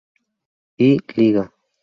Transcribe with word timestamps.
I 0.87 0.97
Liga 1.13 1.43